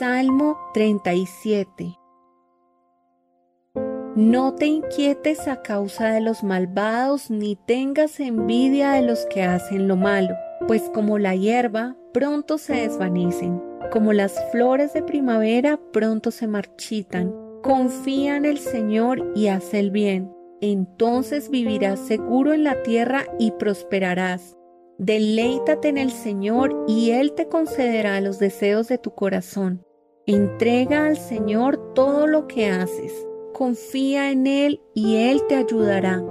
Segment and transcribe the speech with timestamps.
[0.00, 1.94] Salmo 37
[4.16, 9.88] No te inquietes a causa de los malvados, ni tengas envidia de los que hacen
[9.88, 10.34] lo malo,
[10.66, 17.34] pues como la hierba, pronto se desvanecen, como las flores de primavera, pronto se marchitan.
[17.62, 20.32] Confía en el Señor y haz el bien,
[20.62, 24.56] entonces vivirás seguro en la tierra y prosperarás.
[24.96, 29.84] Deleítate en el Señor y Él te concederá los deseos de tu corazón.
[30.30, 33.12] Entrega al Señor todo lo que haces.
[33.52, 36.22] Confía en Él y Él te ayudará.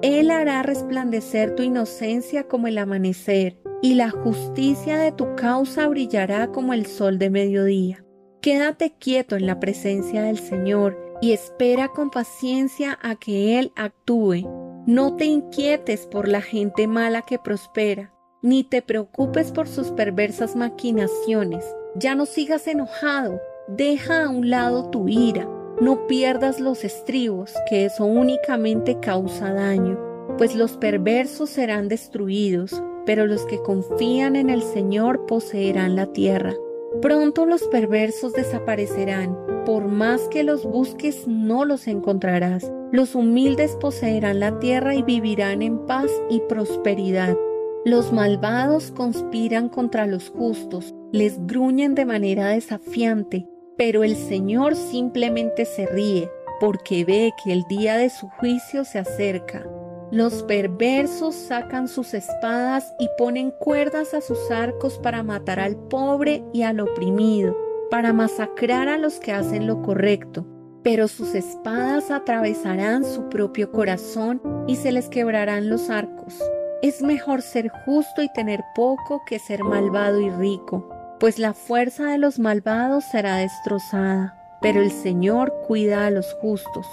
[0.00, 6.52] Él hará resplandecer tu inocencia como el amanecer y la justicia de tu causa brillará
[6.52, 8.04] como el sol de mediodía.
[8.42, 14.48] Quédate quieto en la presencia del Señor y espera con paciencia a que Él actúe.
[14.86, 20.54] No te inquietes por la gente mala que prospera ni te preocupes por sus perversas
[20.54, 21.64] maquinaciones.
[21.96, 25.48] Ya no sigas enojado, deja a un lado tu ira,
[25.80, 29.98] no pierdas los estribos, que eso únicamente causa daño,
[30.38, 36.54] pues los perversos serán destruidos, pero los que confían en el Señor poseerán la tierra.
[37.02, 42.72] Pronto los perversos desaparecerán, por más que los busques no los encontrarás.
[42.90, 47.36] Los humildes poseerán la tierra y vivirán en paz y prosperidad.
[47.84, 53.46] Los malvados conspiran contra los justos, les gruñen de manera desafiante,
[53.78, 58.98] pero el Señor simplemente se ríe porque ve que el día de su juicio se
[58.98, 59.64] acerca.
[60.10, 66.42] Los perversos sacan sus espadas y ponen cuerdas a sus arcos para matar al pobre
[66.52, 67.56] y al oprimido,
[67.90, 70.44] para masacrar a los que hacen lo correcto.
[70.82, 76.42] Pero sus espadas atravesarán su propio corazón y se les quebrarán los arcos.
[76.82, 82.06] Es mejor ser justo y tener poco que ser malvado y rico, pues la fuerza
[82.06, 86.86] de los malvados será destrozada, pero el Señor cuida a los justos.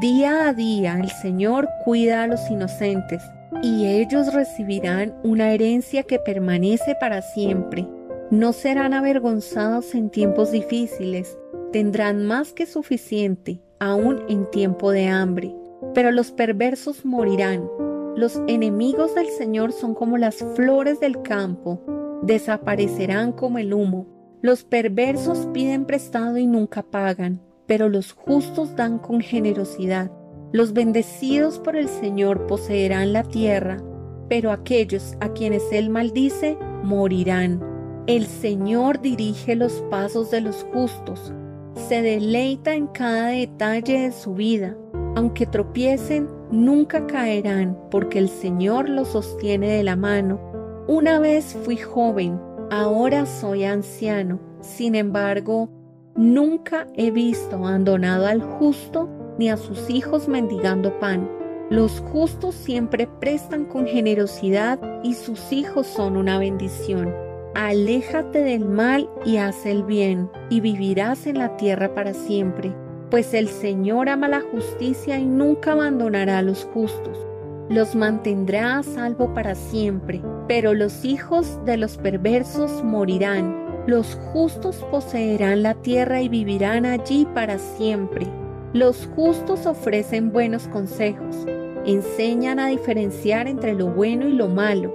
[0.00, 3.22] Día a día el Señor cuida a los inocentes,
[3.62, 7.86] y ellos recibirán una herencia que permanece para siempre.
[8.30, 11.36] No serán avergonzados en tiempos difíciles,
[11.72, 15.54] tendrán más que suficiente, aún en tiempo de hambre.
[15.94, 17.68] Pero los perversos morirán,
[18.16, 21.80] los enemigos del Señor son como las flores del campo,
[22.22, 24.06] desaparecerán como el humo.
[24.42, 30.10] Los perversos piden prestado y nunca pagan, pero los justos dan con generosidad.
[30.52, 33.76] Los bendecidos por el Señor poseerán la tierra,
[34.28, 37.62] pero aquellos a quienes Él maldice morirán.
[38.06, 41.32] El Señor dirige los pasos de los justos,
[41.74, 44.76] se deleita en cada detalle de su vida.
[45.16, 50.40] Aunque tropiecen, nunca caerán, porque el Señor los sostiene de la mano.
[50.90, 52.40] Una vez fui joven,
[52.72, 54.40] ahora soy anciano.
[54.60, 55.70] Sin embargo,
[56.16, 59.08] nunca he visto abandonado al justo
[59.38, 61.30] ni a sus hijos mendigando pan.
[61.70, 67.14] Los justos siempre prestan con generosidad y sus hijos son una bendición.
[67.54, 72.74] Aléjate del mal y haz el bien, y vivirás en la tierra para siempre
[73.10, 77.29] pues el Señor ama la justicia y nunca abandonará a los justos.
[77.70, 83.84] Los mantendrá a salvo para siempre, pero los hijos de los perversos morirán.
[83.86, 88.26] Los justos poseerán la tierra y vivirán allí para siempre.
[88.72, 91.46] Los justos ofrecen buenos consejos,
[91.86, 94.92] enseñan a diferenciar entre lo bueno y lo malo,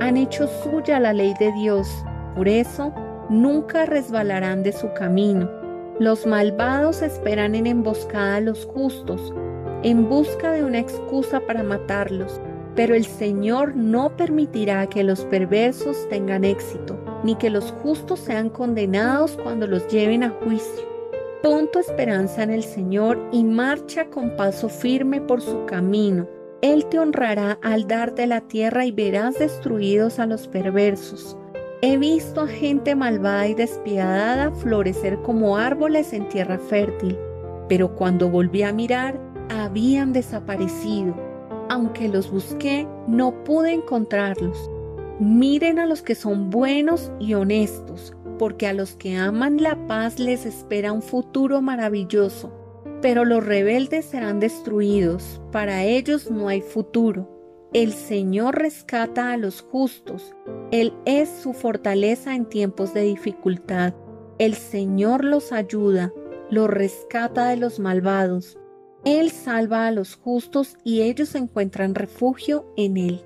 [0.00, 1.88] han hecho suya la ley de Dios,
[2.36, 2.94] por eso
[3.28, 5.58] nunca resbalarán de su camino
[6.00, 9.34] los malvados esperan en emboscada a los justos,
[9.82, 12.40] en busca de una excusa para matarlos,
[12.74, 18.50] pero el Señor no permitirá que los perversos tengan éxito, ni que los justos sean
[18.50, 20.86] condenados cuando los lleven a juicio.
[21.42, 26.28] Pon tu esperanza en el Señor y marcha con paso firme por su camino.
[26.62, 31.36] Él te honrará al darte la tierra y verás destruidos a los perversos.
[31.80, 37.16] He visto a gente malvada y despiadada florecer como árboles en tierra fértil,
[37.68, 41.14] pero cuando volví a mirar, habían desaparecido.
[41.68, 44.70] Aunque los busqué, no pude encontrarlos.
[45.20, 50.18] Miren a los que son buenos y honestos, porque a los que aman la paz
[50.18, 52.52] les espera un futuro maravilloso.
[53.02, 57.28] Pero los rebeldes serán destruidos, para ellos no hay futuro.
[57.72, 60.34] El Señor rescata a los justos,
[60.70, 63.92] Él es su fortaleza en tiempos de dificultad.
[64.38, 66.12] El Señor los ayuda,
[66.50, 68.58] los rescata de los malvados.
[69.08, 73.22] Él salva a los justos y ellos encuentran refugio en Él.